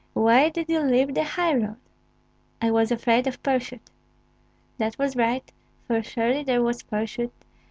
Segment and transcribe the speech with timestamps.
[0.13, 1.75] Why did you leave the highroad?"
[2.59, 3.91] "I was afraid of pursuit."
[4.79, 5.51] "That was right,
[5.85, 7.31] for surely there was pursuit.